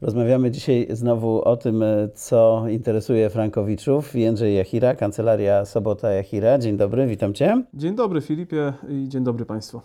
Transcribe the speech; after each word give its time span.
Rozmawiamy 0.00 0.50
dzisiaj 0.50 0.86
znowu 0.90 1.42
o 1.42 1.56
tym, 1.56 1.82
e, 1.82 2.08
co 2.14 2.64
interesuje 2.68 3.30
Frankowiczów. 3.30 4.14
Jędrzej 4.14 4.56
Jachira, 4.56 4.94
Kancelaria 4.94 5.64
Sobota 5.64 6.10
Jachira. 6.10 6.58
Dzień 6.58 6.76
dobry, 6.76 7.06
witam 7.06 7.34
Cię. 7.34 7.62
Dzień 7.74 7.94
dobry 7.94 8.20
Filipie 8.20 8.72
i 8.88 9.08
dzień 9.08 9.24
dobry 9.24 9.44
Państwu. 9.44 9.80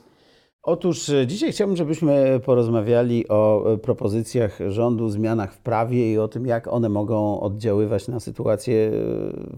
Otóż 0.63 1.09
e, 1.09 1.27
dzisiaj 1.27 1.51
chciałbym, 1.51 1.77
żebyśmy 1.77 2.39
porozmawiali 2.45 3.27
o 3.27 3.73
e, 3.73 3.77
propozycjach 3.77 4.59
rządu, 4.69 5.09
zmianach 5.09 5.53
w 5.53 5.57
prawie 5.59 6.13
i 6.13 6.17
o 6.17 6.27
tym, 6.27 6.45
jak 6.45 6.67
one 6.67 6.89
mogą 6.89 7.39
oddziaływać 7.39 8.07
na 8.07 8.19
sytuację 8.19 8.91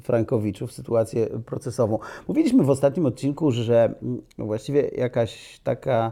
Frankowiczów, 0.01 0.71
sytuację 0.71 1.27
procesową. 1.45 1.99
Mówiliśmy 2.27 2.63
w 2.63 2.69
ostatnim 2.69 3.05
odcinku, 3.05 3.51
że 3.51 3.93
mm, 4.03 4.21
właściwie 4.37 4.89
jakaś 4.97 5.59
taka 5.63 6.11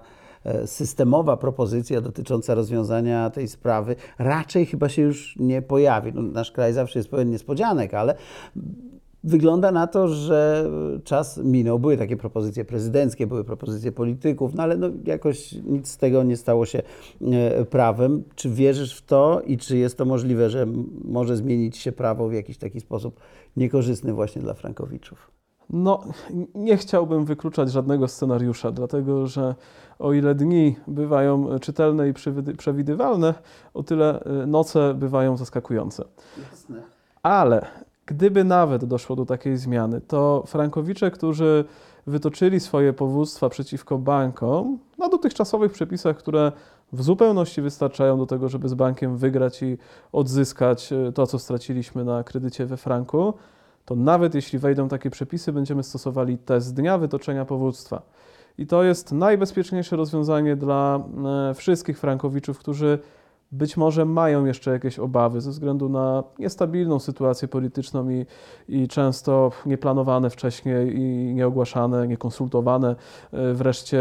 systemowa 0.66 1.38
propozycja 1.38 2.02
dotycząca 2.02 2.56
rozwiązania 2.56 3.30
tej 3.30 3.48
sprawy 3.48 3.96
raczej 4.20 4.66
chyba 4.66 4.90
się 4.90 5.02
już 5.02 5.36
nie 5.40 5.62
pojawi. 5.62 6.12
No, 6.14 6.22
nasz 6.22 6.52
kraj 6.52 6.74
zawsze 6.74 7.00
jest 7.00 7.10
pełen 7.10 7.30
niespodzianek, 7.30 7.94
ale 7.94 8.16
Wygląda 9.24 9.72
na 9.72 9.88
to, 9.88 10.08
że 10.08 10.70
czas 11.04 11.38
minął. 11.38 11.80
Były 11.80 11.98
takie 11.98 12.18
propozycje 12.18 12.66
prezydenckie, 12.66 13.28
były 13.28 13.44
propozycje 13.44 13.92
polityków, 13.92 14.54
no 14.54 14.64
ale 14.64 14.78
no 14.78 14.90
jakoś 15.06 15.52
nic 15.52 15.88
z 15.88 15.98
tego 15.98 16.24
nie 16.24 16.38
stało 16.38 16.66
się 16.66 16.82
e, 17.22 17.66
prawem. 17.66 18.24
Czy 18.36 18.50
wierzysz 18.50 18.98
w 18.98 19.06
to 19.06 19.42
i 19.46 19.58
czy 19.58 19.78
jest 19.78 19.98
to 19.98 20.06
możliwe, 20.06 20.50
że 20.50 20.68
może 21.04 21.38
zmienić 21.38 21.78
się 21.78 21.92
prawo 21.92 22.30
w 22.30 22.34
jakiś 22.34 22.58
taki 22.58 22.80
sposób 22.80 23.20
niekorzystny 23.58 24.14
właśnie 24.14 24.42
dla 24.42 24.54
Frankowiczów? 24.54 25.43
No, 25.70 26.04
nie 26.56 26.78
chciałbym 26.78 27.26
wykluczać 27.26 27.72
żadnego 27.72 28.08
scenariusza, 28.08 28.72
dlatego 28.72 29.28
że 29.28 29.56
o 30.00 30.14
ile 30.14 30.36
dni 30.36 30.76
bywają 30.88 31.60
czytelne 31.60 32.10
i 32.10 32.14
przewidywalne, 32.58 33.34
o 33.74 33.84
tyle 33.84 34.24
y, 34.44 34.48
noce 34.48 34.94
bywają 34.94 35.38
zaskakujące. 35.38 36.06
Jasne. 36.52 36.82
Ale 37.24 37.66
gdyby 38.06 38.44
nawet 38.44 38.86
doszło 38.86 39.16
do 39.16 39.26
takiej 39.26 39.58
zmiany, 39.58 40.02
to 40.02 40.44
frankowicze, 40.48 41.12
którzy 41.12 41.66
wytoczyli 42.08 42.60
swoje 42.60 42.94
powództwa 42.94 43.50
przeciwko 43.50 43.98
bankom 43.98 44.80
na 44.98 45.10
dotychczasowych 45.10 45.72
przepisach, 45.72 46.18
które 46.18 46.52
w 46.94 47.04
zupełności 47.04 47.62
wystarczają 47.62 48.18
do 48.18 48.26
tego, 48.26 48.50
żeby 48.50 48.70
z 48.70 48.74
bankiem 48.74 49.18
wygrać 49.18 49.64
i 49.64 49.78
odzyskać 50.12 50.94
y, 50.94 51.12
to, 51.12 51.28
co 51.28 51.40
straciliśmy 51.40 52.06
na 52.06 52.24
kredycie 52.24 52.66
we 52.66 52.78
franku, 52.78 53.34
to 53.86 53.96
nawet 53.96 54.36
jeśli 54.36 54.60
wejdą 54.60 54.88
takie 54.88 55.10
przepisy, 55.10 55.54
będziemy 55.54 55.84
stosowali 55.84 56.38
test 56.38 56.74
dnia 56.76 56.98
wytoczenia 56.98 57.46
powództwa. 57.46 58.02
I 58.58 58.68
to 58.68 58.84
jest 58.84 59.12
najbezpieczniejsze 59.12 59.96
rozwiązanie 59.96 60.56
dla 60.56 61.04
e, 61.50 61.54
wszystkich 61.54 62.00
frankowiczów, 62.00 62.60
którzy 62.60 63.00
być 63.52 63.78
może 63.78 64.06
mają 64.06 64.46
jeszcze 64.46 64.72
jakieś 64.72 65.00
obawy 65.00 65.42
ze 65.42 65.52
względu 65.52 65.90
na 65.90 66.24
niestabilną 66.40 67.00
sytuację 67.00 67.48
polityczną 67.48 68.10
i, 68.10 68.26
i 68.68 68.88
często 68.88 69.52
nieplanowane 69.66 70.30
wcześniej 70.30 70.96
i 71.00 71.34
nieogłaszane, 71.34 72.08
niekonsultowane 72.08 72.96
e, 73.32 73.54
wreszcie 73.54 74.00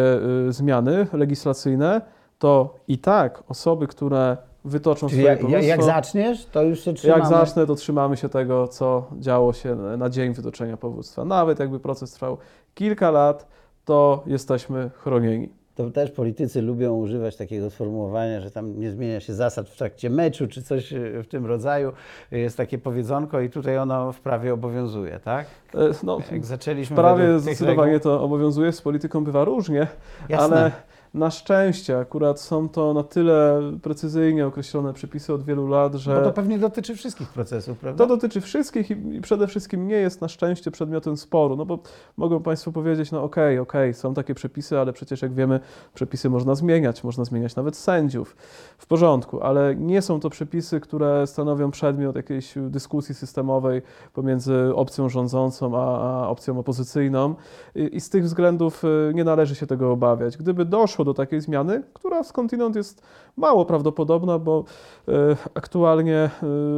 e, 0.48 0.52
zmiany 0.52 1.06
legislacyjne, 1.12 2.00
to 2.38 2.74
i 2.88 2.98
tak 2.98 3.42
osoby, 3.48 3.86
które 3.86 4.36
wytoczą 4.64 5.08
Czyli 5.08 5.22
swoje 5.22 5.50
jak, 5.50 5.64
jak 5.64 5.82
zaczniesz, 5.82 6.46
to 6.46 6.62
już 6.62 6.80
się 6.80 6.92
trzymamy? 6.92 7.20
Jak 7.20 7.28
zacznę, 7.28 7.66
to 7.66 7.74
trzymamy 7.74 8.16
się 8.16 8.28
tego, 8.28 8.68
co 8.68 9.06
działo 9.18 9.52
się 9.52 9.74
na 9.74 10.10
dzień 10.10 10.34
wytoczenia 10.34 10.76
powództwa. 10.76 11.24
Nawet 11.24 11.58
jakby 11.58 11.80
proces 11.80 12.12
trwał 12.12 12.38
kilka 12.74 13.10
lat, 13.10 13.46
to 13.84 14.22
jesteśmy 14.26 14.90
chronieni. 14.94 15.48
To 15.74 15.90
też 15.90 16.10
politycy 16.10 16.62
lubią 16.62 16.94
używać 16.94 17.36
takiego 17.36 17.70
sformułowania, 17.70 18.40
że 18.40 18.50
tam 18.50 18.80
nie 18.80 18.90
zmienia 18.90 19.20
się 19.20 19.34
zasad 19.34 19.68
w 19.68 19.76
trakcie 19.76 20.10
meczu, 20.10 20.48
czy 20.48 20.62
coś 20.62 20.94
w 21.22 21.26
tym 21.28 21.46
rodzaju. 21.46 21.92
Jest 22.30 22.56
takie 22.56 22.78
powiedzonko 22.78 23.40
i 23.40 23.50
tutaj 23.50 23.78
ono 23.78 24.12
w 24.12 24.20
prawie 24.20 24.54
obowiązuje, 24.54 25.20
tak? 25.20 25.46
E, 25.74 25.78
no, 26.02 26.18
Jak 26.32 26.44
zaczęliśmy 26.44 26.96
w 26.96 26.98
prawie 26.98 27.38
zdecydowanie 27.38 27.92
reguł... 27.92 28.12
to 28.12 28.22
obowiązuje, 28.22 28.72
z 28.72 28.82
polityką 28.82 29.24
bywa 29.24 29.44
różnie, 29.44 29.86
Jasne. 30.28 30.56
ale 30.56 30.72
na 31.14 31.30
szczęście 31.30 31.98
akurat 31.98 32.40
są 32.40 32.68
to 32.68 32.94
na 32.94 33.02
tyle 33.02 33.62
precyzyjnie 33.82 34.46
określone 34.46 34.92
przepisy 34.92 35.34
od 35.34 35.44
wielu 35.44 35.66
lat, 35.66 35.94
że. 35.94 36.14
Bo 36.14 36.22
to 36.22 36.32
pewnie 36.32 36.58
dotyczy 36.58 36.94
wszystkich 36.94 37.28
procesów, 37.28 37.78
prawda? 37.78 38.04
To 38.04 38.14
dotyczy 38.14 38.40
wszystkich 38.40 38.90
i, 38.90 39.20
przede 39.20 39.46
wszystkim 39.46 39.88
nie 39.88 39.96
jest 39.96 40.20
na 40.20 40.28
szczęście 40.28 40.70
przedmiotem 40.70 41.16
sporu. 41.16 41.56
No 41.56 41.66
bo 41.66 41.78
mogą 42.16 42.42
Państwo 42.42 42.72
powiedzieć, 42.72 43.12
no 43.12 43.22
okej, 43.22 43.58
okay, 43.58 43.62
okej, 43.62 43.90
okay, 43.90 43.94
są 43.94 44.14
takie 44.14 44.34
przepisy, 44.34 44.78
ale 44.78 44.92
przecież 44.92 45.22
jak 45.22 45.34
wiemy, 45.34 45.60
przepisy 45.94 46.30
można 46.30 46.54
zmieniać, 46.54 47.04
można 47.04 47.24
zmieniać 47.24 47.56
nawet 47.56 47.76
sędziów. 47.76 48.36
W 48.78 48.86
porządku, 48.86 49.40
ale 49.40 49.76
nie 49.76 50.02
są 50.02 50.20
to 50.20 50.30
przepisy, 50.30 50.80
które 50.80 51.26
stanowią 51.26 51.70
przedmiot 51.70 52.16
jakiejś 52.16 52.54
dyskusji 52.56 53.14
systemowej 53.14 53.82
pomiędzy 54.12 54.74
opcją 54.74 55.08
rządzącą 55.08 55.78
a, 55.78 56.22
a 56.22 56.28
opcją 56.28 56.58
opozycyjną. 56.58 57.34
I, 57.74 57.96
I 57.96 58.00
z 58.00 58.10
tych 58.10 58.24
względów 58.24 58.84
y, 58.84 59.12
nie 59.14 59.24
należy 59.24 59.54
się 59.54 59.66
tego 59.66 59.92
obawiać. 59.92 60.36
Gdyby 60.36 60.64
doszło 60.64 61.01
doszło 61.04 61.12
do 61.12 61.14
takiej 61.14 61.40
zmiany, 61.40 61.82
która 61.94 62.24
skądinąd 62.24 62.76
jest 62.76 63.02
mało 63.36 63.64
prawdopodobna, 63.64 64.38
bo 64.38 64.64
e, 65.08 65.36
aktualnie 65.54 66.30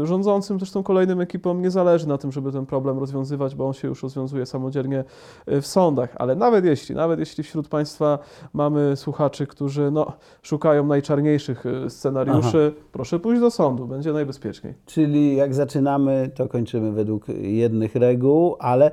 e, 0.02 0.06
rządzącym, 0.06 0.58
zresztą 0.58 0.82
kolejnym 0.82 1.20
ekipom 1.20 1.62
nie 1.62 1.70
zależy 1.70 2.08
na 2.08 2.18
tym, 2.18 2.32
żeby 2.32 2.52
ten 2.52 2.66
problem 2.66 2.98
rozwiązywać, 2.98 3.54
bo 3.54 3.66
on 3.66 3.72
się 3.72 3.88
już 3.88 4.02
rozwiązuje 4.02 4.46
samodzielnie 4.46 5.04
e, 5.46 5.60
w 5.60 5.66
sądach. 5.66 6.14
Ale 6.16 6.36
nawet 6.36 6.64
jeśli, 6.64 6.94
nawet 6.94 7.20
jeśli 7.20 7.44
wśród 7.44 7.68
Państwa 7.68 8.18
mamy 8.52 8.96
słuchaczy, 8.96 9.46
którzy 9.46 9.90
no, 9.90 10.12
szukają 10.42 10.86
najczarniejszych 10.86 11.64
scenariuszy, 11.88 12.72
Aha. 12.72 12.88
proszę 12.92 13.18
pójść 13.18 13.40
do 13.40 13.50
sądu, 13.50 13.86
będzie 13.86 14.12
najbezpieczniej. 14.12 14.74
Czyli 14.86 15.36
jak 15.36 15.54
zaczynamy, 15.54 16.30
to 16.34 16.48
kończymy 16.48 16.92
według 16.92 17.28
jednych 17.28 17.94
reguł, 17.94 18.56
ale 18.58 18.90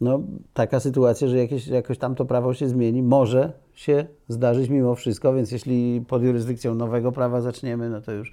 no, 0.00 0.20
taka 0.54 0.80
sytuacja, 0.80 1.28
że 1.28 1.36
jakieś, 1.38 1.66
jakoś 1.66 1.98
tam 1.98 2.14
to 2.14 2.24
prawo 2.24 2.54
się 2.54 2.68
zmieni, 2.68 3.02
może 3.02 3.52
się 3.74 4.06
zdarzyć 4.28 4.70
mimo 4.70 4.94
wszystko, 4.94 5.34
więc 5.34 5.50
jeśli 5.52 6.04
pod 6.08 6.22
jurysdykcją 6.22 6.74
nowego 6.74 7.12
prawa 7.12 7.40
zaczniemy, 7.40 7.90
no 7.90 8.00
to 8.00 8.12
już, 8.12 8.32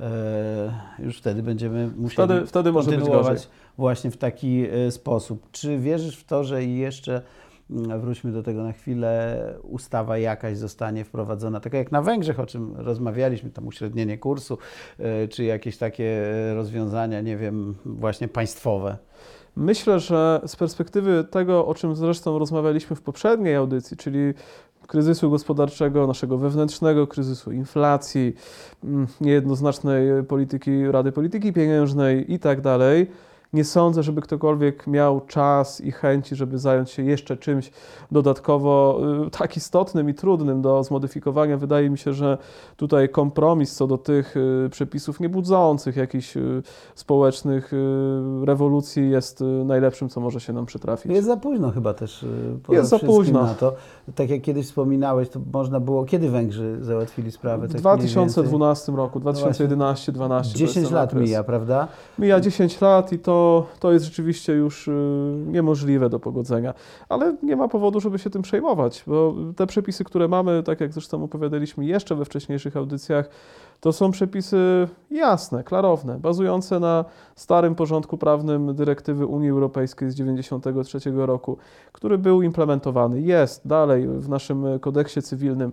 e, 0.00 0.72
już 0.98 1.18
wtedy 1.18 1.42
będziemy 1.42 1.90
musieli 1.96 2.28
wtedy, 2.28 2.46
wtedy 2.46 2.72
kontynuować 2.72 3.48
właśnie 3.78 4.10
w 4.10 4.16
taki 4.16 4.66
e, 4.70 4.90
sposób. 4.90 5.50
Czy 5.52 5.78
wierzysz 5.78 6.16
w 6.16 6.24
to, 6.24 6.44
że 6.44 6.64
jeszcze 6.64 7.22
wróćmy 8.00 8.32
do 8.32 8.42
tego 8.42 8.62
na 8.62 8.72
chwilę, 8.72 9.38
ustawa 9.62 10.18
jakaś 10.18 10.56
zostanie 10.56 11.04
wprowadzona, 11.04 11.60
taka 11.60 11.78
jak 11.78 11.92
na 11.92 12.02
Węgrzech, 12.02 12.40
o 12.40 12.46
czym 12.46 12.74
rozmawialiśmy, 12.76 13.50
tam 13.50 13.66
uśrednienie 13.66 14.18
kursu, 14.18 14.58
e, 14.98 15.28
czy 15.28 15.44
jakieś 15.44 15.76
takie 15.76 16.22
rozwiązania, 16.54 17.20
nie 17.20 17.36
wiem, 17.36 17.74
właśnie 17.84 18.28
państwowe? 18.28 18.96
Myślę, 19.56 20.00
że 20.00 20.40
z 20.46 20.56
perspektywy 20.56 21.24
tego, 21.30 21.66
o 21.66 21.74
czym 21.74 21.96
zresztą 21.96 22.38
rozmawialiśmy 22.38 22.96
w 22.96 23.02
poprzedniej 23.02 23.54
audycji, 23.54 23.96
czyli 23.96 24.34
kryzysu 24.86 25.30
gospodarczego, 25.30 26.06
naszego 26.06 26.38
wewnętrznego 26.38 27.06
kryzysu, 27.06 27.52
inflacji, 27.52 28.34
mm, 28.84 29.06
niejednoznacznej 29.20 30.24
polityki 30.28 30.86
Rady 30.86 31.12
Polityki 31.12 31.52
Pieniężnej 31.52 32.32
i 32.32 32.38
tak 32.38 32.60
dalej, 32.60 33.06
nie 33.52 33.64
sądzę, 33.64 34.02
żeby 34.02 34.20
ktokolwiek 34.20 34.86
miał 34.86 35.20
czas 35.20 35.80
i 35.80 35.92
chęci, 35.92 36.36
żeby 36.36 36.58
zająć 36.58 36.90
się 36.90 37.02
jeszcze 37.02 37.36
czymś 37.36 37.70
dodatkowo 38.10 39.00
y, 39.26 39.30
tak 39.30 39.56
istotnym 39.56 40.10
i 40.10 40.14
trudnym 40.14 40.62
do 40.62 40.84
zmodyfikowania. 40.84 41.56
Wydaje 41.56 41.90
mi 41.90 41.98
się, 41.98 42.12
że 42.12 42.38
tutaj 42.76 43.08
kompromis 43.08 43.74
co 43.74 43.86
do 43.86 43.98
tych 43.98 44.36
y, 44.36 44.68
przepisów 44.70 45.20
nie 45.20 45.28
budzących 45.28 45.96
jakichś 45.96 46.36
y, 46.36 46.62
społecznych 46.94 47.72
rewolucji 48.44 49.10
jest 49.10 49.44
najlepszym, 49.64 50.08
co 50.08 50.20
może 50.20 50.40
się 50.40 50.52
nam 50.52 50.66
przytrafić. 50.66 51.12
Jest 51.12 51.26
za 51.26 51.36
późno 51.36 51.70
chyba 51.70 51.94
też. 51.94 52.26
Jest 52.68 52.90
za 52.90 52.98
późno. 52.98 53.42
Na 53.42 53.54
to. 53.54 53.74
Tak 54.14 54.30
jak 54.30 54.42
kiedyś 54.42 54.66
wspominałeś, 54.66 55.28
to 55.28 55.40
można 55.52 55.80
było, 55.80 56.04
kiedy 56.04 56.30
Węgrzy 56.30 56.78
załatwili 56.80 57.32
sprawę? 57.32 57.68
W 57.68 57.72
tak 57.72 57.80
2012 57.80 58.92
roku, 58.92 59.20
2011-2012. 59.20 60.42
10 60.42 60.90
lat 60.90 61.14
mija, 61.14 61.44
prawda? 61.44 61.88
Mija 62.18 62.40
10 62.40 62.80
lat 62.80 63.12
i 63.12 63.18
to 63.18 63.41
to, 63.80 63.92
jest 63.92 64.04
rzeczywiście 64.04 64.52
już 64.52 64.88
y, 64.88 64.92
niemożliwe 65.46 66.08
do 66.08 66.20
pogodzenia. 66.20 66.74
Ale 67.08 67.36
nie 67.42 67.56
ma 67.56 67.68
powodu, 67.68 68.00
żeby 68.00 68.18
się 68.18 68.30
tym 68.30 68.42
przejmować, 68.42 69.04
bo 69.06 69.34
te 69.56 69.66
przepisy, 69.66 70.04
które 70.04 70.28
mamy, 70.28 70.62
tak 70.62 70.80
jak 70.80 70.92
zresztą 70.92 71.24
opowiadaliśmy 71.24 71.84
jeszcze 71.84 72.14
we 72.14 72.24
wcześniejszych 72.24 72.76
audycjach, 72.76 73.28
to 73.82 73.92
są 73.92 74.10
przepisy 74.10 74.88
jasne, 75.10 75.64
klarowne, 75.64 76.18
bazujące 76.18 76.80
na 76.80 77.04
starym 77.36 77.74
porządku 77.74 78.18
prawnym 78.18 78.74
dyrektywy 78.74 79.26
Unii 79.26 79.50
Europejskiej 79.50 80.10
z 80.10 80.14
1993 80.14 81.10
roku, 81.26 81.56
który 81.92 82.18
był 82.18 82.42
implementowany. 82.42 83.20
Jest 83.20 83.68
dalej 83.68 84.08
w 84.08 84.28
naszym 84.28 84.64
kodeksie 84.80 85.22
cywilnym. 85.22 85.72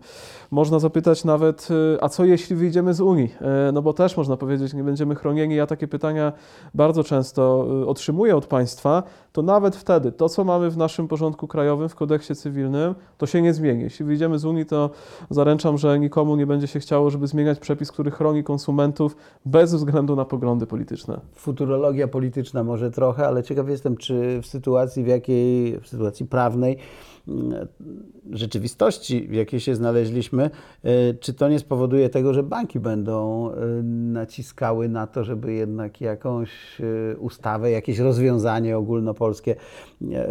Można 0.52 0.80
zapytać 0.80 1.26
nawet, 1.26 1.68
y, 1.72 1.98
a 2.02 2.10
co 2.10 2.26
jeśli 2.26 2.56
wyjdziemy 2.56 2.94
z 2.94 3.02
Unii? 3.02 3.34
Y, 3.70 3.72
no 3.72 3.82
bo 3.82 3.94
też 3.94 4.18
można 4.18 4.38
powiedzieć, 4.38 4.74
nie 4.74 4.84
będziemy 4.84 5.16
chronieni. 5.16 5.56
Ja 5.56 5.68
takie 5.68 5.88
pytania 5.88 6.34
bardzo 6.74 7.04
często 7.04 7.68
y, 7.84 7.88
otrzymuję 7.88 8.36
od 8.36 8.46
państwa. 8.46 9.04
To 9.32 9.42
nawet 9.42 9.76
wtedy 9.76 10.12
to, 10.12 10.30
co 10.30 10.44
mamy 10.44 10.70
w 10.70 10.78
naszym 10.78 11.08
porządku 11.08 11.48
krajowym, 11.48 11.90
w 11.90 11.96
kodeksie 11.96 12.36
cywilnym, 12.36 12.96
to 13.18 13.26
się 13.26 13.42
nie 13.42 13.54
zmieni. 13.54 13.84
Jeśli 13.84 14.06
wyjdziemy 14.06 14.40
z 14.40 14.46
Unii, 14.46 14.66
to 14.66 14.90
zaręczam, 15.30 15.78
że 15.78 16.00
nikomu 16.00 16.36
nie 16.36 16.48
będzie 16.48 16.68
się 16.68 16.80
chciało, 16.80 17.10
żeby 17.10 17.28
zmieniać 17.28 17.60
przepis, 17.60 17.92
który 18.00 18.12
chroni 18.12 18.44
konsumentów 18.44 19.16
bez 19.46 19.74
względu 19.74 20.16
na 20.16 20.26
poglądy 20.26 20.66
polityczne. 20.66 21.20
Futurologia 21.36 22.08
polityczna 22.08 22.64
może 22.64 22.92
trochę, 22.92 23.28
ale 23.28 23.44
ciekaw 23.44 23.70
jestem, 23.70 23.98
czy 23.98 24.42
w 24.42 24.46
sytuacji, 24.46 25.04
w 25.04 25.08
jakiej, 25.08 25.80
w 25.80 25.88
sytuacji 25.88 26.26
prawnej, 26.26 26.78
mm, 27.28 27.68
rzeczywistości, 28.32 29.28
w 29.28 29.34
jakiej 29.34 29.60
się 29.60 29.76
znaleźliśmy, 29.76 30.50
y, 30.86 31.18
czy 31.20 31.34
to 31.34 31.50
nie 31.50 31.60
spowoduje 31.60 32.10
tego, 32.10 32.34
że 32.34 32.44
banki 32.44 32.80
będą 32.80 33.50
y, 33.52 33.84
naciskały 34.14 34.90
na 34.90 35.08
to, 35.08 35.24
żeby 35.24 35.54
jednak 35.54 36.02
jakąś 36.02 36.80
y, 36.80 37.16
ustawę, 37.20 37.72
jakieś 37.72 38.00
rozwiązanie 38.00 38.78
ogólnopolskie 38.78 39.56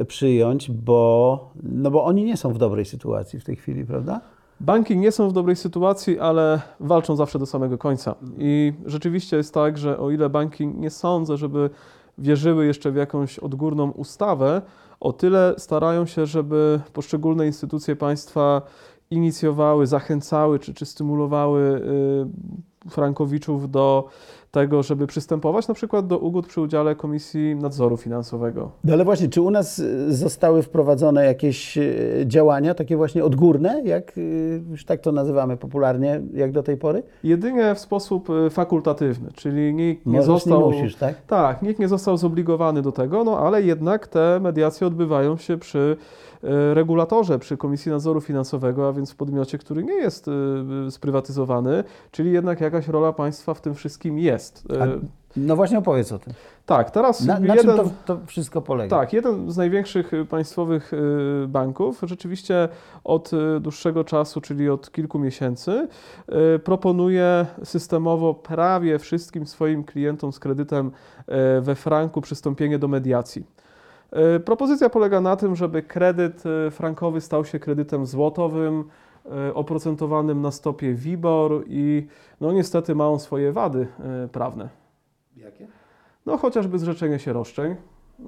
przyjąć, 0.07 0.71
bo, 0.71 1.51
no 1.63 1.91
bo 1.91 2.05
oni 2.05 2.25
nie 2.25 2.37
są 2.37 2.53
w 2.53 2.59
dobrej 2.59 2.85
sytuacji 2.85 3.41
w 3.41 3.45
tej 3.45 3.57
chwili, 3.57 3.85
prawda? 3.87 4.38
Banki 4.61 4.97
nie 4.97 5.13
są 5.13 5.29
w 5.29 5.33
dobrej 5.33 5.57
sytuacji, 5.57 6.19
ale 6.19 6.61
walczą 6.81 7.17
zawsze 7.17 7.39
do 7.39 7.47
samego 7.47 7.79
końca. 7.79 8.15
I 8.39 8.73
rzeczywiście 8.87 9.37
jest 9.37 9.55
tak, 9.55 9.79
że 9.79 9.99
o 9.99 10.11
ile 10.11 10.31
banki 10.31 10.67
nie 10.67 10.91
sądzę, 10.91 11.37
żeby 11.37 11.71
wierzyły 12.19 12.67
jeszcze 12.67 12.91
w 12.91 12.97
jakąś 12.97 13.39
odgórną 13.39 13.91
ustawę, 13.91 14.63
o 15.01 15.13
tyle 15.13 15.55
starają 15.59 16.07
się, 16.07 16.27
żeby 16.27 16.81
poszczególne 16.93 17.47
instytucje 17.47 17.97
państwa 17.97 18.63
inicjowały, 19.11 19.87
zachęcały 19.87 20.59
czy, 20.59 20.75
czy 20.75 20.87
stymulowały 20.87 21.83
y, 22.87 22.91
frankowiczów 22.91 23.71
do 23.71 24.09
tego, 24.51 24.83
żeby 24.83 25.07
przystępować 25.07 25.69
na 25.69 25.75
przykład 25.75 26.07
do 26.07 26.19
ugód 26.19 26.47
przy 26.47 26.61
udziale 26.61 26.95
Komisji 26.95 27.57
Nadzoru 27.57 27.97
Finansowego. 27.97 28.71
No 28.85 28.93
ale 28.93 29.05
właśnie, 29.05 29.29
czy 29.29 29.43
u 29.43 29.51
nas 29.51 29.79
y, 29.79 30.17
zostały 30.17 30.63
wprowadzone 30.63 31.25
jakieś 31.25 31.79
y, 31.79 32.25
działania, 32.27 32.75
takie 32.75 32.97
właśnie 32.97 33.25
odgórne, 33.25 33.83
jak 33.85 34.19
y, 34.19 34.63
już 34.71 34.85
tak 34.85 35.01
to 35.01 35.13
nazywamy 35.13 35.57
popularnie, 35.57 36.21
jak 36.35 36.53
do 36.53 36.63
tej 36.63 36.77
pory? 36.77 37.03
Jedynie 37.25 37.75
w 37.75 37.79
sposób 37.79 38.29
fakultatywny, 38.51 39.29
czyli 39.35 39.75
nikt 39.75 40.07
nie 40.07 40.13
Możesz, 40.13 40.27
został. 40.27 40.61
nie 40.61 40.77
musisz, 40.77 40.97
tak? 40.97 41.15
Tak, 41.27 41.63
nikt 41.63 41.81
nie 41.81 41.89
został 41.89 42.17
zobligowany 42.17 42.83
do 42.83 42.93
tego, 42.93 43.25
no 43.25 43.39
ale 43.39 43.63
jednak 43.63 44.07
te 44.07 44.41
mediacje 44.41 44.87
odbywają 44.87 45.37
się 45.37 45.57
przy 45.57 45.97
regulatorze, 46.75 47.39
przy 47.39 47.57
Komisji 47.57 47.93
Nadzoru 47.93 48.21
Finansowego, 48.21 48.89
a 48.89 48.93
więc 48.93 49.11
w 49.13 49.17
podmiocie, 49.17 49.59
który 49.59 49.85
nie 49.85 49.95
jest 49.95 50.29
e, 50.29 50.91
sprywatyzowany, 50.91 51.85
czyli 52.11 52.33
jednak 52.33 52.61
jakaś 52.61 52.89
rola 52.89 53.13
państwa 53.13 53.55
w 53.55 53.61
tym 53.61 53.75
wszystkim 53.75 54.19
jest. 54.19 54.65
E, 54.73 54.83
A- 54.83 54.87
No 55.37 55.57
właśnie 55.57 55.79
opowiedz 55.79 56.13
o 56.13 56.19
tym. 56.19 56.33
Tak, 56.67 56.91
teraz 56.91 57.25
Na, 57.25 57.41
na 57.41 57.55
jeden, 57.55 57.77
czym 57.77 57.85
to, 57.85 57.91
to 58.15 58.21
wszystko 58.27 58.63
polega? 58.63 58.97
tak, 58.97 59.13
jeden 59.13 59.51
z 59.51 59.57
największych 59.57 60.11
państwowych 60.31 60.93
banków 61.49 62.01
rzeczywiście 62.03 62.69
od 63.05 63.31
dłuższego 63.61 64.05
czasu, 64.05 64.41
czyli 64.41 64.71
od 64.71 64.93
kilku 64.93 65.19
miesięcy, 65.19 65.89
proponuje 66.65 67.47
systemowo 67.65 68.35
prawie 68.35 68.99
wszystkim 68.99 69.47
swoim 69.47 69.85
klientom 69.85 70.33
z 70.33 70.39
kredytem 70.39 70.91
we 71.61 71.75
franku 71.75 72.21
przystąpienie 72.21 72.79
do 72.79 72.89
mediacji. 72.89 73.45
Y, 74.37 74.41
Propozycja 74.41 74.89
polega 74.91 75.21
na 75.21 75.37
tym, 75.37 75.57
żeby 75.57 75.83
kredyt 75.83 76.43
y, 76.47 76.71
frankowy 76.71 77.21
stał 77.21 77.45
się 77.45 77.59
kredytem 77.59 78.07
złotowym, 78.07 78.85
y, 79.51 79.55
oprocentowanym 79.55 80.41
na 80.43 80.51
stopie 80.51 80.95
WIBOR 80.95 81.65
i 81.67 82.07
no 82.41 82.53
niestety 82.53 82.95
ma 82.95 83.09
on 83.09 83.21
swoje 83.21 83.53
wady 83.53 83.89
prawne. 84.33 84.69
Jakie? 85.37 85.67
No 86.27 86.37
chociażby 86.37 86.79
zrzeczenie 86.79 87.19
się 87.19 87.33
roszczeń, 87.33 87.77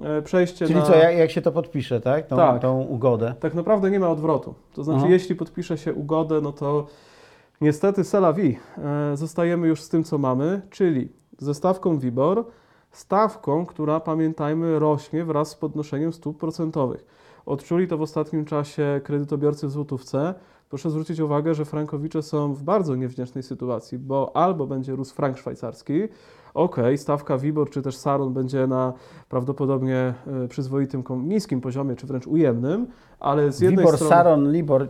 e, 0.01 0.21
przejście 0.21 0.65
Czyli 0.67 0.79
na... 0.79 0.85
co, 0.85 0.95
jak, 0.95 1.17
jak 1.17 1.31
się 1.31 1.41
to 1.41 1.51
podpisze, 1.51 2.01
tak? 2.01 2.27
Tą, 2.27 2.35
Tak. 2.35 2.61
tą 2.61 2.81
ugodę. 2.81 3.33
Tak 3.39 3.53
naprawdę 3.53 3.91
nie 3.91 3.99
ma 3.99 4.09
odwrotu. 4.09 4.53
To 4.73 4.83
znaczy, 4.83 4.99
Aha. 4.99 5.09
jeśli 5.09 5.35
podpisze 5.35 5.77
się 5.77 5.93
ugodę, 5.93 6.41
no 6.41 6.51
to 6.51 6.87
niestety 7.61 8.01
c'est 8.01 8.17
la 8.17 8.33
vie. 8.33 8.55
E, 9.13 9.17
Zostajemy 9.17 9.67
już 9.67 9.81
z 9.81 9.89
tym, 9.89 10.03
co 10.03 10.17
mamy, 10.17 10.61
czyli 10.69 11.09
ze 11.39 11.53
stawką 11.53 11.97
WIBOR, 11.99 12.45
stawką, 12.91 13.65
która, 13.65 13.99
pamiętajmy, 13.99 14.79
rośnie 14.79 15.25
wraz 15.25 15.49
z 15.49 15.55
podnoszeniem 15.55 16.13
stóp 16.13 16.37
procentowych. 16.37 17.05
Odczuli 17.45 17.87
to 17.87 17.97
w 17.97 18.01
ostatnim 18.01 18.45
czasie 18.45 19.01
kredytobiorcy 19.03 19.67
w 19.67 19.71
złotówce. 19.71 20.33
Proszę 20.69 20.89
zwrócić 20.89 21.19
uwagę, 21.19 21.53
że 21.53 21.65
frankowicze 21.65 22.21
są 22.21 22.53
w 22.53 22.63
bardzo 22.63 22.95
niewdzięcznej 22.95 23.43
sytuacji, 23.43 23.99
bo 23.99 24.31
albo 24.35 24.67
będzie 24.67 24.95
rósł 24.95 25.15
frank 25.15 25.37
szwajcarski, 25.37 25.93
ok, 26.53 26.75
stawka 26.95 27.37
WIBOR 27.37 27.69
czy 27.69 27.81
też 27.81 27.97
SARON 27.97 28.33
będzie 28.33 28.67
na 28.67 28.93
prawdopodobnie 29.29 30.13
e, 30.43 30.47
przyzwoitym, 30.47 31.03
niskim 31.23 31.61
poziomie, 31.61 31.95
czy 31.95 32.07
wręcz 32.07 32.27
ujemnym, 32.27 32.87
ale 33.19 33.51
z 33.51 33.59
jednej 33.59 33.77
Libor, 33.77 33.95
strony... 33.95 34.09
Saron, 34.09 34.51
Libor, 34.51 34.87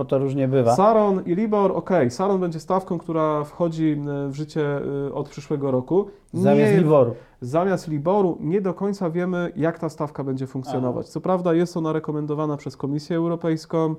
bo 0.00 0.04
to 0.04 0.18
różnie 0.18 0.48
bywa. 0.48 0.76
Saron 0.76 1.22
i 1.26 1.34
Libor, 1.34 1.72
ok, 1.72 1.90
Saron 2.08 2.40
będzie 2.40 2.60
stawką, 2.60 2.98
która 2.98 3.44
wchodzi 3.44 3.92
e, 3.92 4.28
w 4.28 4.34
życie 4.34 4.80
e, 5.08 5.14
od 5.14 5.28
przyszłego 5.28 5.70
roku. 5.70 6.06
Zamiast 6.32 6.72
Nie- 6.72 6.78
Liboru. 6.78 7.14
Zamiast 7.40 7.88
Liboru 7.88 8.36
nie 8.40 8.60
do 8.60 8.74
końca 8.74 9.10
wiemy, 9.10 9.52
jak 9.56 9.78
ta 9.78 9.88
stawka 9.88 10.24
będzie 10.24 10.46
funkcjonować. 10.46 11.08
Co 11.08 11.20
prawda 11.20 11.54
jest 11.54 11.76
ona 11.76 11.92
rekomendowana 11.92 12.56
przez 12.56 12.76
Komisję 12.76 13.16
Europejską. 13.16 13.94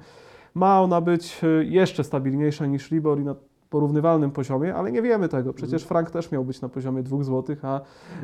Ma 0.53 0.81
ona 0.81 1.01
być 1.01 1.41
e, 1.43 1.47
jeszcze 1.63 2.03
stabilniejsza 2.03 2.65
niż 2.65 2.91
Libor 2.91 3.19
i 3.19 3.23
na 3.23 3.35
porównywalnym 3.71 4.31
poziomie, 4.31 4.75
ale 4.75 4.91
nie 4.91 5.01
wiemy 5.01 5.29
tego. 5.29 5.53
Przecież 5.53 5.83
frank 5.83 6.11
też 6.11 6.31
miał 6.31 6.45
być 6.45 6.61
na 6.61 6.69
poziomie 6.69 7.03
2 7.03 7.23
zł, 7.23 7.55
a 7.61 7.81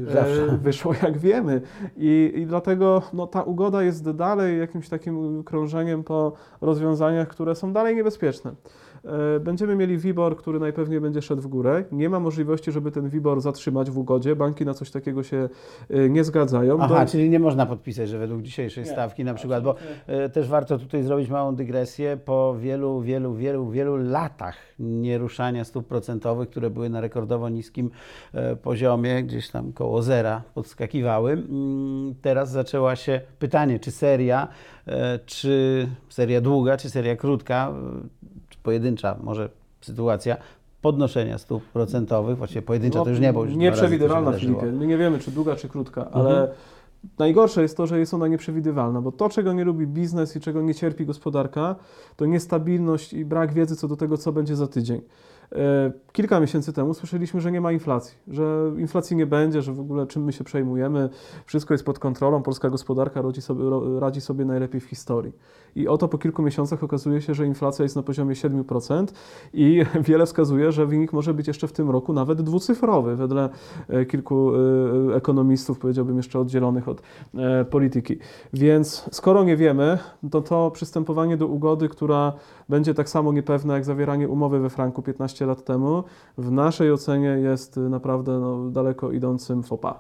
e, 0.08 0.12
zawsze. 0.12 0.58
wyszło 0.64 0.94
jak 1.04 1.18
wiemy. 1.18 1.62
I, 1.98 2.34
i 2.36 2.46
dlatego 2.46 3.02
no, 3.14 3.28
ta 3.28 3.44
ugoda 3.44 3.84
jest 3.84 4.12
dalej 4.12 4.60
jakimś 4.60 4.90
takim 4.90 5.44
krążeniem 5.44 6.04
po 6.04 6.34
rozwiązaniach, 6.62 7.28
które 7.28 7.56
są 7.56 7.74
dalej 7.74 7.96
niebezpieczne. 7.96 8.52
E, 9.36 9.40
Będziemy 9.40 9.76
mieli 9.76 9.98
WIBOR, 9.98 10.38
który 10.38 10.60
najpewniej 10.60 11.02
będzie 11.02 11.22
szedł 11.22 11.42
w 11.42 11.48
górę. 11.48 11.84
Nie 11.92 12.10
ma 12.10 12.20
możliwości, 12.20 12.72
żeby 12.72 12.92
ten 12.92 13.10
WIBOR 13.10 13.42
zatrzymać 13.42 13.92
w 13.92 13.98
ugodzie. 13.98 14.36
Banki 14.36 14.66
na 14.66 14.74
coś 14.74 14.92
takiego 14.92 15.24
się 15.24 15.50
e, 15.90 16.10
nie 16.10 16.24
zgadzają. 16.24 16.78
Aha, 16.82 17.06
Do- 17.06 17.12
czyli 17.12 17.30
nie 17.30 17.40
można 17.40 17.66
podpisać, 17.66 18.10
że 18.10 18.18
według 18.20 18.42
dzisiejszej 18.42 18.84
Nie, 18.84 18.90
stawki 18.90 19.24
na 19.24 19.34
przykład, 19.34 19.64
bo 19.64 19.76
e, 20.08 20.30
też 20.30 20.48
warto 20.48 20.78
tutaj 20.80 21.04
zrobić 21.04 21.30
małą 21.30 21.56
dygresję. 21.56 22.18
Po 22.26 22.56
wielu, 22.60 23.02
wielu, 23.02 23.36
wielu, 23.36 23.70
wielu 23.70 23.96
latach 23.98 24.56
nieruszania 24.80 25.64
stóp 25.64 25.88
procentowych, 25.88 26.50
które 26.50 26.70
były 26.70 26.90
na 26.90 27.02
rekordowo 27.02 27.50
niskim 27.50 27.90
poziomie, 28.62 29.24
gdzieś 29.24 29.50
tam 29.50 29.74
koło 29.74 30.02
zera 30.02 30.42
podskakiwały, 30.54 31.32
mm, 31.32 32.16
teraz 32.22 32.52
zaczęła 32.52 32.96
się 32.96 33.22
pytanie, 33.40 33.80
czy 33.80 33.92
seria, 33.92 34.48
czy 35.26 35.88
seria 36.10 36.42
długa, 36.42 36.78
czy 36.78 36.90
seria 36.90 37.16
krótka, 37.16 37.74
pojedyncza 38.72 39.18
może 39.24 39.50
sytuacja 39.82 40.38
podnoszenia 40.82 41.38
stóp 41.38 41.64
procentowych, 41.64 42.38
właściwie 42.38 42.62
pojedyncza 42.62 43.04
to 43.04 43.10
już 43.10 43.20
nie, 43.20 43.34
bo 43.34 43.46
już 43.46 43.56
Nieprzewidywalna. 43.56 44.34
Filipie. 44.34 44.66
My 44.66 44.88
nie 44.88 44.98
wiemy, 44.98 45.20
czy 45.20 45.32
długa, 45.32 45.56
czy 45.56 45.70
krótka, 45.70 46.06
Mhm. 46.06 46.26
ale 46.26 46.52
najgorsze 47.20 47.62
jest 47.62 47.78
to, 47.78 47.88
że 47.88 48.00
jest 48.00 48.14
ona 48.14 48.28
nieprzewidywalna, 48.28 49.02
bo 49.02 49.12
to, 49.12 49.30
czego 49.30 49.54
nie 49.54 49.64
lubi 49.64 49.88
biznes 49.88 50.36
i 50.36 50.40
czego 50.40 50.62
nie 50.62 50.76
cierpi 50.76 51.06
gospodarka, 51.06 51.76
to 52.16 52.26
niestabilność 52.26 53.14
i 53.14 53.26
brak 53.26 53.54
wiedzy 53.54 53.76
co 53.76 53.88
do 53.88 53.96
tego, 53.96 54.18
co 54.18 54.32
będzie 54.32 54.56
za 54.56 54.68
tydzień. 54.68 55.02
E, 55.52 55.92
Kilka 56.18 56.40
miesięcy 56.40 56.74
temu 56.74 56.94
słyszeliśmy, 56.94 57.42
że 57.42 57.52
nie 57.52 57.62
ma 57.62 57.72
inflacji, 57.72 58.18
że 58.28 58.72
inflacji 58.78 59.16
nie 59.16 59.26
będzie, 59.26 59.62
że 59.62 59.74
w 59.74 59.80
ogóle 59.80 60.08
czym 60.08 60.24
my 60.24 60.34
się 60.34 60.44
przejmujemy, 60.44 61.10
wszystko 61.46 61.74
jest 61.74 61.86
pod 61.86 62.00
kontrolą, 62.00 62.44
polska 62.44 62.70
gospodarka 62.70 63.22
radzi 63.22 63.42
sobie, 63.42 63.64
radzi 64.00 64.22
sobie 64.22 64.46
najlepiej 64.46 64.82
w 64.82 64.86
historii. 64.86 65.34
I 65.76 65.88
oto 65.88 66.08
po 66.08 66.18
kilku 66.18 66.42
miesiącach 66.42 66.84
okazuje 66.84 67.22
się, 67.22 67.34
że 67.34 67.46
inflacja 67.46 67.84
jest 67.84 67.96
na 67.96 68.04
poziomie 68.04 68.36
7% 68.36 69.06
i 69.54 69.84
wiele 70.08 70.26
wskazuje, 70.26 70.72
że 70.72 70.86
wynik 70.86 71.14
może 71.14 71.34
być 71.34 71.48
jeszcze 71.48 71.68
w 71.68 71.72
tym 71.72 71.90
roku 71.90 72.14
nawet 72.14 72.42
dwucyfrowy, 72.42 73.16
wedle 73.16 73.50
e, 73.90 74.06
kilku 74.06 74.52
e, 74.56 75.16
ekonomistów, 75.16 75.80
powiedziałbym 75.80 76.18
jeszcze 76.18 76.40
oddzielonych 76.40 76.88
od 76.88 77.02
polityki. 77.70 78.18
Więc 78.54 79.06
skoro 79.12 79.44
nie 79.44 79.58
wiemy, 79.58 79.98
to 80.32 80.42
to 80.42 80.72
przystępowanie 80.72 81.38
do 81.38 81.48
ugody, 81.48 81.90
która 81.90 82.34
będzie 82.70 82.94
tak 82.94 83.10
samo 83.10 83.34
niepewna 83.34 83.74
jak 83.74 83.86
zawieranie 83.86 84.30
umowy 84.30 84.60
we 84.60 84.70
franku 84.70 85.02
15 85.02 85.37
lat 85.46 85.64
temu, 85.64 86.04
w 86.38 86.52
naszej 86.52 86.92
ocenie 86.92 87.30
jest 87.30 87.78
e, 87.78 87.80
naprawdę 87.80 88.40
no, 88.40 88.70
daleko 88.70 89.12
idącym 89.12 89.64
pas. 89.82 89.96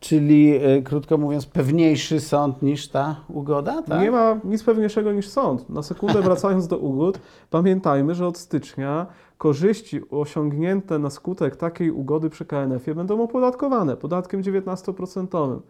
Czyli, 0.00 0.56
e, 0.56 0.82
krótko 0.82 1.18
mówiąc, 1.18 1.46
pewniejszy 1.46 2.20
sąd 2.20 2.62
niż 2.62 2.88
ta 2.88 3.16
ugoda, 3.28 3.82
tak? 3.82 4.00
Nie 4.00 4.10
ma 4.10 4.40
nic 4.44 4.64
pewniejszego 4.64 5.12
niż 5.12 5.28
sąd. 5.28 5.70
Na 5.70 5.82
sekundę 5.82 6.22
wracając 6.28 6.68
do 6.68 6.78
ugód, 6.78 7.18
pamiętajmy, 7.50 8.14
że 8.14 8.26
od 8.26 8.38
stycznia 8.38 9.06
korzyści 9.38 10.00
osiągnięte 10.10 10.98
na 10.98 11.10
skutek 11.10 11.56
takiej 11.56 11.90
ugody 11.90 12.30
przy 12.30 12.44
KNF-ie 12.44 12.94
będą 12.94 13.22
opodatkowane 13.22 13.96
podatkiem 13.96 14.42
19%. 14.42 15.60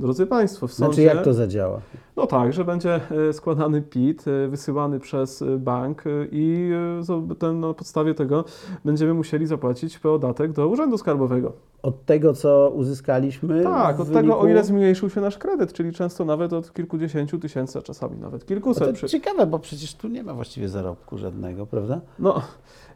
Drodzy 0.00 0.26
Państwo, 0.26 0.66
w 0.66 0.72
Znaczy 0.72 0.92
sądzie... 0.92 1.02
jak 1.02 1.24
to 1.24 1.34
zadziała? 1.34 1.80
No 2.16 2.26
tak, 2.26 2.52
że 2.52 2.64
będzie 2.64 3.00
e, 3.28 3.32
składany 3.32 3.82
PIT 3.82 4.24
e, 4.28 4.48
wysyłany 4.48 5.00
przez 5.00 5.42
e, 5.42 5.58
bank 5.58 6.04
i 6.32 6.70
ten, 7.38 7.60
na 7.60 7.74
podstawie 7.74 8.14
tego 8.14 8.44
będziemy 8.84 9.14
musieli 9.14 9.46
zapłacić 9.46 9.98
podatek 9.98 10.52
do 10.52 10.68
Urzędu 10.68 10.98
Skarbowego. 10.98 11.52
Od 11.82 12.04
tego, 12.04 12.32
co 12.34 12.72
uzyskaliśmy? 12.74 13.62
Tak, 13.62 14.00
od 14.00 14.12
tego, 14.12 14.38
o 14.38 14.42
wyniku- 14.42 14.50
ile 14.50 14.64
zmniejszył 14.64 15.10
się 15.10 15.20
nasz 15.20 15.38
kredyt, 15.38 15.72
czyli 15.72 15.92
często 15.92 16.24
nawet 16.24 16.52
od 16.52 16.72
kilkudziesięciu 16.72 17.38
tysięcy, 17.38 17.78
a 17.78 17.82
czasami 17.82 18.18
nawet 18.18 18.46
kilkuset. 18.46 18.86
to 18.88 18.92
Przy... 18.92 19.08
ciekawe, 19.08 19.46
bo 19.46 19.58
przecież 19.58 19.94
tu 19.94 20.08
nie 20.08 20.22
ma 20.22 20.34
właściwie 20.34 20.68
zarobku 20.68 21.18
żadnego, 21.18 21.66
prawda? 21.66 22.00
No, 22.18 22.42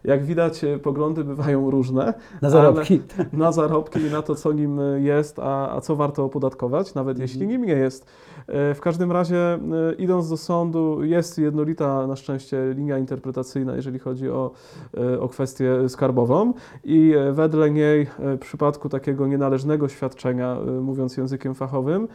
jak 0.04 0.24
widać, 0.24 0.64
poglądy 0.82 1.24
bywają 1.24 1.70
różne. 1.70 2.14
Na 2.42 2.50
zarobki. 2.50 3.00
na 3.32 3.52
zarobki 3.52 4.00
i 4.00 4.10
na 4.10 4.22
to, 4.22 4.34
co 4.34 4.52
nim 4.52 4.80
jest, 4.96 5.38
a, 5.38 5.76
a 5.76 5.80
co 5.80 5.96
warto 5.96 6.24
opodatkować, 6.24 6.93
nawet 6.94 7.16
Mhm. 7.16 7.22
jeśli 7.22 7.46
nim 7.46 7.64
nie 7.64 7.72
jest. 7.72 8.06
E, 8.46 8.74
W 8.74 8.80
każdym 8.80 9.12
razie, 9.12 9.36
e, 9.38 9.58
idąc 9.98 10.28
do 10.30 10.36
sądu, 10.36 11.04
jest 11.04 11.38
jednolita 11.38 12.06
na 12.06 12.16
szczęście 12.16 12.74
linia 12.76 12.98
interpretacyjna, 12.98 13.76
jeżeli 13.76 13.98
chodzi 13.98 14.30
o, 14.30 14.50
e, 14.96 15.20
o 15.20 15.28
kwestię 15.28 15.88
skarbową 15.88 16.52
i 16.84 17.14
wedle 17.32 17.70
niej 17.70 18.06
w 18.18 18.38
przypadku 18.38 18.88
takiego 18.88 19.26
nienależnego 19.26 19.88
świadczenia, 19.88 20.56
mówiąc 20.80 21.16
językiem 21.16 21.54
fachowym, 21.54 22.08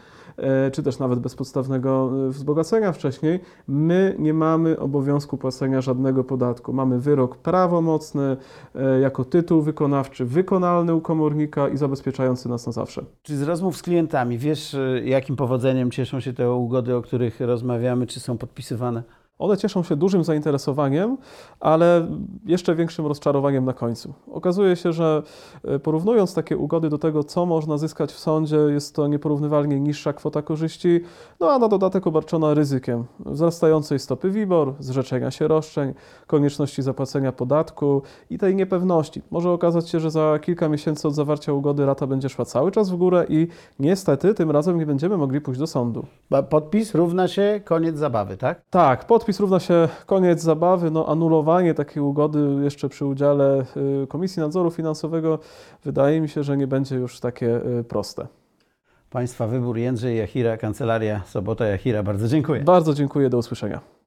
czy 0.72 0.84
też 0.84 1.00
nawet 1.00 1.20
bezpodstawnego 1.20 2.12
wzbogacenia 2.30 2.92
wcześniej, 2.92 3.40
my 3.68 4.16
nie 4.20 4.34
mamy 4.34 4.80
obowiązku 4.80 5.38
płacenia 5.38 5.82
żadnego 5.82 6.24
podatku. 6.24 6.74
Mamy 6.74 7.00
wyrok 7.00 7.38
prawomocny 7.38 8.38
jako 9.02 9.26
tytuł 9.26 9.62
wykonawczy, 9.62 10.26
wykonalny 10.26 10.96
u 10.96 11.02
komornika 11.02 11.68
i 11.70 11.78
zabezpieczający 11.78 12.50
nas 12.50 12.66
na 12.66 12.72
zawsze. 12.72 13.06
Czy 13.22 13.38
z 13.38 13.42
rozmów 13.42 13.78
z 13.78 13.82
klientami 13.82 14.38
wiesz, 14.38 14.69
y, 14.74 15.04
jakim 15.06 15.36
powodzeniem 15.36 15.92
cieszą 15.92 16.20
się 16.20 16.34
te 16.34 16.52
ugody, 16.52 16.96
o 16.96 17.02
których 17.02 17.40
rozmawiamy, 17.40 18.08
czy 18.08 18.20
są 18.20 18.38
podpisywane? 18.38 19.04
One 19.40 19.58
cieszą 19.58 19.84
się 19.84 19.96
dużym 19.96 20.24
zainteresowaniem, 20.24 21.18
ale 21.60 22.08
jeszcze 22.46 22.76
większym 22.76 23.06
rozczarowaniem 23.06 23.66
na 23.66 23.74
końcu. 23.74 24.14
Okazuje 24.32 24.76
się, 24.76 24.94
że 24.94 25.24
e, 25.64 25.80
porównując 25.80 26.34
takie 26.34 26.58
ugody 26.58 26.90
do 26.90 26.98
tego, 26.98 27.24
co 27.24 27.46
można 27.46 27.78
zyskać 27.78 28.12
w 28.12 28.20
sądzie, 28.20 28.58
jest 28.58 28.96
to 28.96 29.08
nieporównywalnie 29.08 29.80
niższa 29.80 30.14
kwota 30.14 30.42
korzyści, 30.42 31.02
no 31.40 31.52
a 31.52 31.60
na 31.60 31.68
dodatek 31.68 32.08
obarczona 32.08 32.54
ryzykiem 32.54 33.06
wzrastającej 33.20 34.00
stopy 34.00 34.32
WIBOR, 34.32 34.74
zrzeczenia 34.80 35.32
się 35.32 35.48
roszczeń, 35.48 35.94
konieczności 36.28 36.82
zapłacenia 36.82 37.32
podatku 37.32 38.02
i 38.30 38.38
tej 38.38 38.56
niepewności. 38.56 39.22
Może 39.32 39.52
okazać 39.52 39.90
się, 39.90 40.00
że 40.00 40.12
za 40.12 40.40
kilka 40.42 40.70
miesięcy 40.70 41.08
od 41.08 41.16
zawarcia 41.16 41.54
ugody 41.54 41.86
rata 41.86 42.08
będzie 42.08 42.30
szła 42.30 42.46
cały 42.46 42.72
czas 42.72 42.90
w 42.90 42.96
górę 42.96 43.26
i 43.30 43.48
niestety 43.80 44.34
tym 44.34 44.52
razem 44.52 44.78
nie 44.78 44.86
będziemy 44.86 45.18
mogli 45.18 45.42
pójść 45.42 45.60
do 45.60 45.68
sądu. 45.68 46.06
Podpis 46.50 46.96
równa 46.96 47.28
się 47.28 47.62
koniec 47.66 47.98
zabawy, 47.98 48.38
tak? 48.38 48.62
Tak, 48.70 49.08
podpis 49.08 49.29
równa 49.38 49.60
się 49.60 49.88
koniec 50.06 50.42
zabawy. 50.42 50.92
No, 50.92 51.08
anulowanie 51.08 51.74
takiej 51.74 52.04
ugody 52.04 52.40
jeszcze 52.64 52.90
przy 52.90 53.06
udziale 53.06 53.66
y, 54.04 54.08
Komisji 54.08 54.40
Nadzoru 54.40 54.72
Finansowego 54.72 55.40
wydaje 55.84 56.22
mi 56.22 56.30
się, 56.30 56.44
że 56.44 56.58
nie 56.58 56.68
będzie 56.68 56.96
już 56.96 57.20
takie 57.20 57.66
y, 57.80 57.84
proste. 57.84 58.28
Państwa 59.10 59.48
wybór 59.48 59.78
Jędrzej 59.78 60.18
Jachira, 60.18 60.58
Kancelaria 60.58 61.22
Sobota 61.26 61.66
Jachira. 61.66 62.04
Bardzo 62.04 62.28
dziękuję. 62.28 62.62
Bardzo 62.64 62.94
dziękuję, 62.94 63.30
do 63.30 63.38
usłyszenia. 63.38 63.99